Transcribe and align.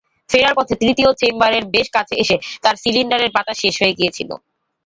ফেরার 0.29 0.57
পথে 0.57 0.73
তৃতীয় 0.81 1.09
চেম্বারের 1.21 1.63
বেশ 1.73 1.87
কাছে 1.95 2.13
এসে 2.23 2.35
তার 2.63 2.75
সিলিন্ডারের 2.81 3.33
বাতাস 3.35 3.57
শেষ 3.63 3.75
হয়ে 3.81 3.97
গিয়েছিল। 3.99 4.29